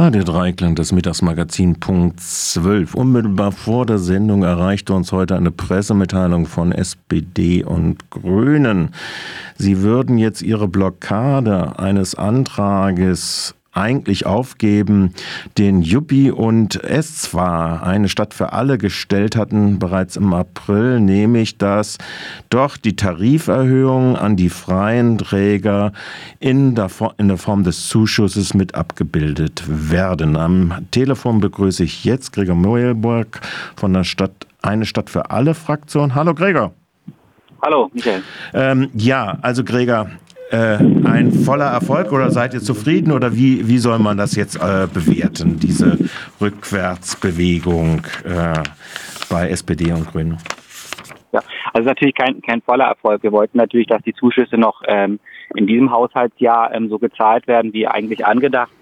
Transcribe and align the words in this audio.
Radio 0.00 0.24
Dreiklang, 0.24 0.76
das 0.76 0.92
Mittagsmagazin 0.92 1.78
Punkt 1.78 2.20
12. 2.20 2.94
Unmittelbar 2.94 3.52
vor 3.52 3.84
der 3.84 3.98
Sendung 3.98 4.44
erreichte 4.44 4.94
uns 4.94 5.12
heute 5.12 5.36
eine 5.36 5.50
Pressemitteilung 5.50 6.46
von 6.46 6.72
SPD 6.72 7.62
und 7.62 8.08
Grünen. 8.08 8.94
Sie 9.58 9.82
würden 9.82 10.16
jetzt 10.16 10.40
ihre 10.40 10.68
Blockade 10.68 11.78
eines 11.78 12.14
Antrages 12.14 13.54
eigentlich 13.72 14.26
aufgeben, 14.26 15.14
den 15.56 15.82
Juppie 15.82 16.30
und 16.30 16.82
es 16.82 17.18
zwar 17.18 17.84
eine 17.84 18.08
Stadt 18.08 18.34
für 18.34 18.52
alle 18.52 18.78
gestellt 18.78 19.36
hatten, 19.36 19.78
bereits 19.78 20.16
im 20.16 20.32
April, 20.34 21.00
nämlich 21.00 21.58
dass 21.58 21.98
doch 22.48 22.76
die 22.76 22.96
Tariferhöhungen 22.96 24.16
an 24.16 24.36
die 24.36 24.48
freien 24.48 25.18
Träger 25.18 25.92
in 26.40 26.74
der, 26.74 26.90
in 27.18 27.28
der 27.28 27.36
Form 27.36 27.62
des 27.62 27.88
Zuschusses 27.88 28.54
mit 28.54 28.74
abgebildet 28.74 29.62
werden. 29.66 30.36
Am 30.36 30.86
Telefon 30.90 31.40
begrüße 31.40 31.84
ich 31.84 32.04
jetzt 32.04 32.32
Gregor 32.32 32.56
Moelburg 32.56 33.40
von 33.76 33.92
der 33.92 34.04
Stadt 34.04 34.46
Eine 34.62 34.84
Stadt 34.84 35.08
für 35.08 35.30
alle 35.30 35.54
Fraktion. 35.54 36.14
Hallo 36.14 36.34
Gregor. 36.34 36.74
Hallo, 37.62 37.90
Michael. 37.92 38.22
Ähm, 38.54 38.90
ja, 38.94 39.38
also 39.42 39.64
Gregor, 39.64 40.10
äh, 40.50 40.78
ein 40.78 41.32
voller 41.32 41.66
Erfolg 41.66 42.12
oder 42.12 42.30
seid 42.30 42.54
ihr 42.54 42.60
zufrieden 42.60 43.12
oder 43.12 43.34
wie, 43.34 43.68
wie 43.68 43.78
soll 43.78 43.98
man 43.98 44.16
das 44.16 44.34
jetzt 44.36 44.56
äh, 44.56 44.86
bewerten, 44.92 45.58
diese 45.58 45.98
Rückwärtsbewegung 46.40 48.02
äh, 48.24 48.62
bei 49.30 49.48
SPD 49.50 49.92
und 49.92 50.10
Grünen? 50.10 50.38
Ja, 51.32 51.40
also 51.72 51.88
natürlich 51.88 52.16
kein, 52.16 52.42
kein 52.42 52.60
voller 52.62 52.86
Erfolg. 52.86 53.22
Wir 53.22 53.30
wollten 53.30 53.58
natürlich, 53.58 53.86
dass 53.86 54.02
die 54.02 54.14
Zuschüsse 54.14 54.58
noch 54.58 54.82
ähm, 54.88 55.20
in 55.54 55.66
diesem 55.66 55.92
Haushaltsjahr 55.92 56.74
ähm, 56.74 56.88
so 56.88 56.98
gezahlt 56.98 57.46
werden, 57.46 57.72
wie 57.72 57.86
eigentlich 57.86 58.26
angedacht. 58.26 58.72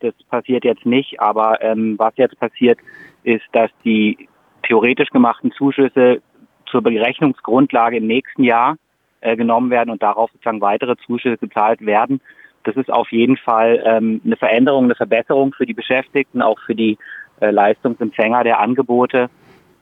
Das 0.00 0.14
passiert 0.30 0.64
jetzt 0.64 0.86
nicht, 0.86 1.20
aber 1.20 1.62
ähm, 1.62 1.96
was 1.98 2.14
jetzt 2.16 2.38
passiert, 2.40 2.78
ist, 3.24 3.44
dass 3.52 3.70
die 3.84 4.28
theoretisch 4.62 5.10
gemachten 5.10 5.52
Zuschüsse 5.52 6.22
zur 6.66 6.82
Berechnungsgrundlage 6.82 7.98
im 7.98 8.06
nächsten 8.06 8.44
Jahr 8.44 8.76
äh, 9.20 9.36
genommen 9.36 9.70
werden 9.70 9.90
und 9.90 10.02
darauf 10.02 10.30
sozusagen 10.32 10.60
weitere 10.60 10.96
Zuschüsse 11.06 11.38
gezahlt 11.38 11.84
werden. 11.84 12.20
Das 12.64 12.76
ist 12.76 12.92
auf 12.92 13.10
jeden 13.12 13.36
Fall 13.36 13.82
ähm, 13.84 14.20
eine 14.24 14.36
Veränderung, 14.36 14.84
eine 14.84 14.94
Verbesserung 14.94 15.52
für 15.54 15.66
die 15.66 15.74
Beschäftigten, 15.74 16.42
auch 16.42 16.58
für 16.60 16.74
die 16.74 16.98
äh, 17.40 17.50
Leistungsempfänger 17.50 18.44
der 18.44 18.60
Angebote. 18.60 19.30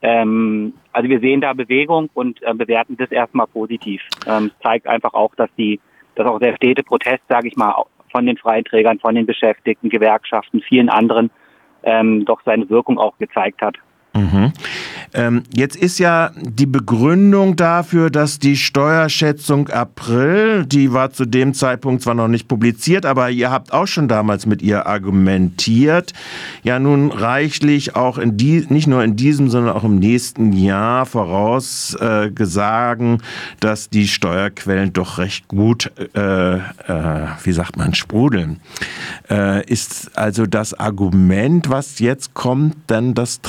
Ähm, 0.02 0.74
also 0.92 1.08
wir 1.08 1.20
sehen 1.20 1.40
da 1.40 1.52
Bewegung 1.52 2.10
und 2.14 2.42
äh, 2.42 2.54
bewerten 2.54 2.96
das 2.96 3.10
erstmal 3.10 3.46
positiv. 3.46 4.02
Ähm, 4.26 4.50
zeigt 4.62 4.86
einfach 4.86 5.14
auch, 5.14 5.34
dass 5.34 5.50
die, 5.56 5.80
dass 6.14 6.26
auch 6.26 6.38
der 6.38 6.54
stete 6.56 6.82
Protest, 6.82 7.22
sage 7.28 7.48
ich 7.48 7.56
mal, 7.56 7.74
von 8.12 8.26
den 8.26 8.36
freien 8.36 8.64
Trägern, 8.64 8.98
von 8.98 9.14
den 9.14 9.26
Beschäftigten, 9.26 9.88
Gewerkschaften, 9.88 10.60
vielen 10.60 10.88
anderen 10.88 11.30
ähm, 11.82 12.24
doch 12.24 12.40
seine 12.44 12.68
Wirkung 12.70 12.98
auch 12.98 13.16
gezeigt 13.18 13.62
hat. 13.62 13.76
Mhm. 14.16 14.52
Ähm, 15.12 15.42
jetzt 15.54 15.76
ist 15.76 15.98
ja 15.98 16.30
die 16.36 16.66
Begründung 16.66 17.56
dafür, 17.56 18.10
dass 18.10 18.38
die 18.38 18.56
Steuerschätzung 18.56 19.68
April, 19.68 20.66
die 20.66 20.92
war 20.92 21.10
zu 21.10 21.24
dem 21.24 21.54
Zeitpunkt 21.54 22.02
zwar 22.02 22.14
noch 22.14 22.28
nicht 22.28 22.48
publiziert, 22.48 23.06
aber 23.06 23.30
ihr 23.30 23.50
habt 23.50 23.72
auch 23.72 23.86
schon 23.86 24.08
damals 24.08 24.46
mit 24.46 24.62
ihr 24.62 24.86
argumentiert, 24.86 26.12
ja 26.62 26.78
nun 26.78 27.10
reichlich 27.10 27.96
auch 27.96 28.18
in 28.18 28.36
die, 28.36 28.66
nicht 28.68 28.86
nur 28.86 29.02
in 29.04 29.16
diesem, 29.16 29.48
sondern 29.48 29.74
auch 29.74 29.84
im 29.84 29.98
nächsten 29.98 30.52
Jahr 30.52 31.06
vorausgesagen, 31.06 33.14
äh, 33.14 33.18
dass 33.60 33.90
die 33.90 34.08
Steuerquellen 34.08 34.92
doch 34.92 35.18
recht 35.18 35.48
gut, 35.48 35.90
äh, 36.14 36.56
äh, 36.56 36.60
wie 37.42 37.52
sagt 37.52 37.76
man, 37.76 37.94
sprudeln. 37.94 38.60
Äh, 39.30 39.64
ist 39.66 40.16
also 40.16 40.46
das 40.46 40.74
Argument, 40.74 41.70
was 41.70 41.98
jetzt 41.98 42.34
kommt, 42.34 42.76
denn 42.90 43.14
das 43.14 43.40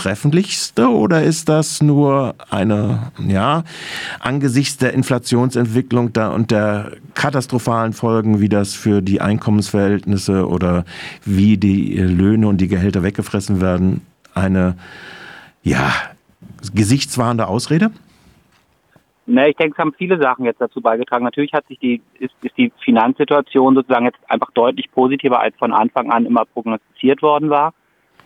trefflichste 0.57 0.89
oder 0.89 1.23
ist 1.23 1.49
das 1.49 1.81
nur 1.81 2.35
eine, 2.49 3.11
ja, 3.19 3.63
angesichts 4.19 4.77
der 4.77 4.93
Inflationsentwicklung 4.93 6.13
da 6.13 6.29
und 6.29 6.51
der 6.51 6.93
katastrophalen 7.13 7.93
Folgen, 7.93 8.39
wie 8.39 8.49
das 8.49 8.73
für 8.75 9.01
die 9.01 9.21
Einkommensverhältnisse 9.21 10.47
oder 10.47 10.85
wie 11.25 11.57
die 11.57 11.97
Löhne 11.97 12.47
und 12.47 12.59
die 12.59 12.67
Gehälter 12.67 13.03
weggefressen 13.03 13.61
werden, 13.61 14.01
eine, 14.33 14.75
ja, 15.63 15.91
gesichtswahrende 16.73 17.47
Ausrede? 17.47 17.91
Ne, 19.25 19.49
ich 19.49 19.57
denke, 19.57 19.73
es 19.73 19.79
haben 19.79 19.93
viele 19.97 20.17
Sachen 20.19 20.45
jetzt 20.45 20.61
dazu 20.61 20.79
beigetragen. 20.79 21.25
Natürlich 21.25 21.51
hat 21.51 21.67
sich 21.67 21.77
die, 21.79 22.01
ist, 22.19 22.33
ist 22.41 22.57
die 22.57 22.71
Finanzsituation 22.83 23.75
sozusagen 23.75 24.05
jetzt 24.05 24.19
einfach 24.29 24.51
deutlich 24.51 24.89
positiver, 24.91 25.41
als 25.41 25.55
von 25.57 25.73
Anfang 25.73 26.09
an 26.11 26.25
immer 26.25 26.45
prognostiziert 26.45 27.21
worden 27.21 27.49
war. 27.49 27.73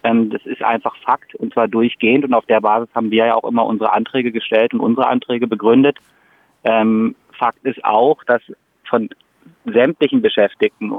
Ähm, 0.04 0.30
das 0.30 0.46
ist 0.46 0.64
einfach 0.64 0.96
Fakt 1.06 1.36
und 1.36 1.54
zwar 1.54 1.68
durchgehend 1.68 2.26
und 2.26 2.34
auf 2.34 2.46
der 2.46 2.62
Basis 2.62 2.90
haben 2.96 3.12
wir 3.12 3.26
ja 3.28 3.36
auch 3.36 3.48
immer 3.50 3.66
unsere 3.66 3.94
Anträge 3.94 4.32
gestellt 4.32 4.74
und 4.74 4.80
unsere 4.80 5.08
Anträge 5.08 5.48
begründet. 5.48 5.98
Ähm, 6.64 7.16
Fakt 7.38 7.64
ist 7.64 7.84
auch, 7.84 8.24
dass 8.24 8.42
von 8.90 9.10
sämtlichen 9.66 10.22
Beschäftigten 10.22 10.92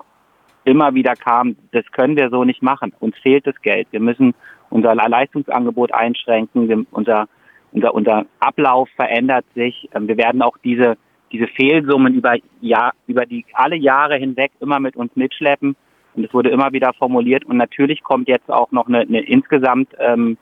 immer 0.65 0.95
wieder 0.95 1.15
kam, 1.15 1.57
das 1.73 1.85
können 1.93 2.17
wir 2.17 2.31
so 2.31 2.45
nicht 2.45 2.63
machen. 2.63 2.93
Uns 3.01 3.17
fehlt 3.19 3.47
das 3.47 3.61
Geld. 3.63 3.89
Wir 3.91 4.01
müssen 4.01 4.35
unser 4.71 4.95
Leistungsangebot 4.95 5.93
einschränken. 5.93 6.87
Unser, 6.91 7.29
unser, 7.73 7.95
unser 7.95 8.27
Ablauf 8.41 8.89
verändert 8.97 9.45
sich. 9.55 9.89
Ähm, 9.95 10.09
wir 10.09 10.17
werden 10.17 10.43
auch 10.43 10.57
diese, 10.59 10.97
diese 11.33 11.47
Fehlsummen 11.49 12.15
über, 12.15 12.37
Jahr, 12.61 12.93
über 13.07 13.27
die 13.27 13.45
alle 13.55 13.77
Jahre 13.77 14.17
hinweg 14.17 14.53
immer 14.61 14.81
mit 14.81 14.97
uns 14.97 15.15
mitschleppen. 15.17 15.77
Und 16.15 16.25
es 16.25 16.35
wurde 16.35 16.51
immer 16.51 16.73
wieder 16.73 16.93
formuliert. 16.93 17.45
Und 17.45 17.57
natürlich 17.57 18.03
kommt 18.03 18.29
jetzt 18.29 18.51
auch 18.51 18.71
noch 18.73 18.87
eine, 18.87 19.01
eine 19.01 19.21
insgesamt 19.21 19.89
ähm, 19.99 20.37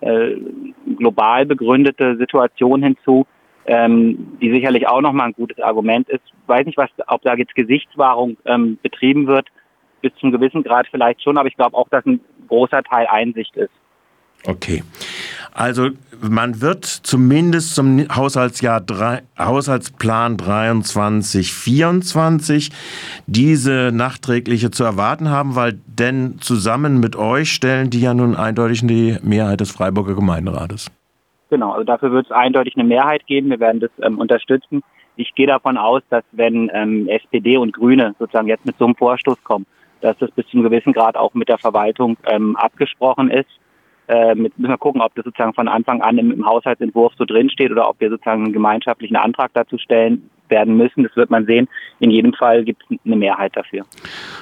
äh, 0.00 0.36
global 0.98 1.46
begründete 1.46 2.16
Situation 2.16 2.82
hinzu, 2.82 3.26
ähm, 3.66 4.36
die 4.40 4.52
sicherlich 4.52 4.86
auch 4.88 5.00
nochmal 5.00 5.28
ein 5.28 5.32
gutes 5.32 5.58
Argument 5.60 6.08
ist. 6.08 6.22
Weiß 6.46 6.66
nicht, 6.66 6.78
was, 6.78 6.90
ob 7.08 7.22
da 7.22 7.34
jetzt 7.34 7.54
Gesichtswahrung 7.54 8.36
ähm, 8.44 8.78
betrieben 8.82 9.26
wird, 9.26 9.48
bis 10.00 10.12
zum 10.20 10.30
gewissen 10.30 10.62
Grad 10.62 10.86
vielleicht 10.90 11.22
schon, 11.22 11.38
aber 11.38 11.48
ich 11.48 11.56
glaube 11.56 11.76
auch, 11.76 11.88
dass 11.88 12.04
ein 12.06 12.20
großer 12.48 12.82
Teil 12.84 13.06
Einsicht 13.08 13.56
ist. 13.56 13.72
Okay. 14.46 14.82
Also 15.56 15.88
man 16.20 16.60
wird 16.60 16.84
zumindest 16.84 17.74
zum 17.74 18.06
Haushaltsjahr 18.14 18.78
3, 18.78 19.22
Haushaltsplan 19.38 20.36
23, 20.36 21.50
24 21.50 22.70
diese 23.26 23.90
nachträgliche 23.90 24.70
zu 24.70 24.84
erwarten 24.84 25.30
haben, 25.30 25.56
weil 25.56 25.80
denn 25.86 26.36
zusammen 26.40 27.00
mit 27.00 27.16
euch 27.16 27.52
stellen 27.52 27.88
die 27.88 28.02
ja 28.02 28.12
nun 28.12 28.36
eindeutig 28.36 28.86
die 28.86 29.16
Mehrheit 29.22 29.60
des 29.60 29.70
Freiburger 29.70 30.14
Gemeinderates. 30.14 30.90
Genau, 31.48 31.72
also 31.72 31.84
dafür 31.84 32.12
wird 32.12 32.26
es 32.26 32.32
eindeutig 32.32 32.74
eine 32.76 32.84
Mehrheit 32.84 33.26
geben. 33.26 33.48
Wir 33.48 33.60
werden 33.60 33.80
das 33.80 33.90
ähm, 34.02 34.18
unterstützen. 34.18 34.82
Ich 35.16 35.34
gehe 35.34 35.46
davon 35.46 35.78
aus, 35.78 36.02
dass 36.10 36.24
wenn 36.32 36.70
ähm, 36.74 37.08
SPD 37.08 37.56
und 37.56 37.72
Grüne 37.72 38.14
sozusagen 38.18 38.48
jetzt 38.48 38.66
mit 38.66 38.76
so 38.76 38.84
einem 38.84 38.94
Vorstoß 38.94 39.42
kommen, 39.42 39.64
dass 40.02 40.18
das 40.18 40.30
bis 40.32 40.46
zum 40.48 40.62
gewissen 40.62 40.92
Grad 40.92 41.16
auch 41.16 41.32
mit 41.32 41.48
der 41.48 41.56
Verwaltung 41.56 42.18
ähm, 42.26 42.56
abgesprochen 42.56 43.30
ist 43.30 43.48
äh, 44.08 44.34
mit, 44.34 44.58
müssen 44.58 44.70
wir 44.70 44.78
gucken, 44.78 45.00
ob 45.00 45.14
das 45.14 45.24
sozusagen 45.24 45.54
von 45.54 45.68
Anfang 45.68 46.02
an 46.02 46.18
im, 46.18 46.30
im 46.30 46.46
Haushaltsentwurf 46.46 47.14
so 47.18 47.24
drinsteht 47.24 47.70
oder 47.70 47.88
ob 47.88 48.00
wir 48.00 48.10
sozusagen 48.10 48.44
einen 48.44 48.52
gemeinschaftlichen 48.52 49.16
Antrag 49.16 49.50
dazu 49.54 49.78
stellen 49.78 50.30
werden 50.50 50.76
müssen. 50.76 51.04
Das 51.04 51.16
wird 51.16 51.30
man 51.30 51.46
sehen. 51.46 51.68
In 51.98 52.10
jedem 52.10 52.32
Fall 52.34 52.64
gibt 52.64 52.82
es 52.90 52.98
eine 53.04 53.16
Mehrheit 53.16 53.56
dafür. 53.56 53.84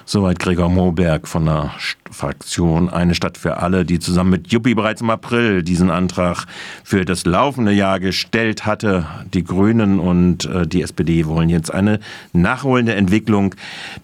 Soweit 0.04 0.38
Gregor 0.38 0.68
Moberg 0.68 1.28
von 1.28 1.46
der 1.46 1.70
Fraktion 2.10 2.88
Eine 2.88 3.14
Stadt 3.14 3.36
für 3.36 3.58
alle, 3.58 3.84
die 3.84 3.98
zusammen 3.98 4.30
mit 4.30 4.52
Juppie 4.52 4.74
bereits 4.74 5.00
im 5.00 5.10
April 5.10 5.62
diesen 5.62 5.90
Antrag 5.90 6.46
für 6.84 7.04
das 7.04 7.26
laufende 7.26 7.72
Jahr 7.72 8.00
gestellt 8.00 8.66
hatte. 8.66 9.06
Die 9.32 9.44
Grünen 9.44 9.98
und 9.98 10.44
äh, 10.46 10.66
die 10.66 10.82
SPD 10.82 11.26
wollen 11.26 11.48
jetzt 11.48 11.74
eine 11.74 11.98
nachholende 12.32 12.94
Entwicklung 12.94 13.54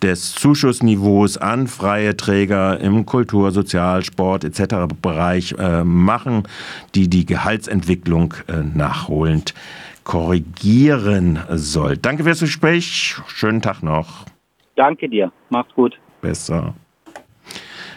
des 0.02 0.34
Zuschussniveaus 0.34 1.38
an 1.38 1.68
freie 1.68 2.16
Träger 2.16 2.80
im 2.80 3.06
Kultur-, 3.06 3.52
Sozial-, 3.52 4.04
Sport 4.04 4.44
etc. 4.44 4.92
Bereich 5.00 5.54
äh, 5.58 5.84
machen, 5.84 6.44
die 6.94 7.08
die 7.08 7.26
Gehaltsentwicklung 7.26 8.34
äh, 8.48 8.62
nachholend 8.74 9.54
korrigieren 10.04 11.38
soll. 11.50 11.96
Danke 11.96 12.24
fürs 12.24 12.40
Gespräch. 12.40 13.16
Schönen 13.28 13.62
Tag 13.62 13.82
noch. 13.82 14.26
Danke 14.76 15.08
dir. 15.08 15.32
Mach's 15.50 15.72
gut. 15.74 15.98
Besser. 16.20 16.74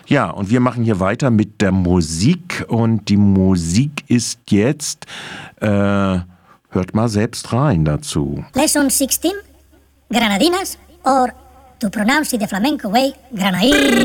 Ja, 0.08 0.30
und 0.30 0.50
wir 0.50 0.60
machen 0.60 0.84
hier 0.84 1.00
weiter 1.00 1.32
mit 1.32 1.62
der 1.62 1.72
Musik. 1.72 2.66
Und 2.68 3.10
die 3.10 3.18
Musik 3.18 4.04
ist 4.08 4.40
jetzt, 4.50 5.06
äh, 5.62 5.68
hört 5.68 6.94
mal 6.94 7.08
selbst 7.08 7.54
rein 7.54 7.86
dazu. 7.86 8.44
Lesson 8.54 8.90
16, 8.90 9.32
Granadinas 10.12 10.78
or 11.06 11.30
to 11.80 11.90
pronounce 11.90 12.34
it 12.34 12.42
the 12.42 12.48
flamenco 12.48 12.92
way, 12.92 13.14
Granadines. 13.34 14.04